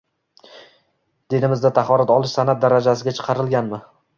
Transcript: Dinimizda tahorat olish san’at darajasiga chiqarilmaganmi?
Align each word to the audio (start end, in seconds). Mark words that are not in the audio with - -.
Dinimizda 1.35 1.73
tahorat 1.81 2.15
olish 2.17 2.35
san’at 2.39 2.65
darajasiga 2.65 3.17
chiqarilmaganmi? 3.19 3.83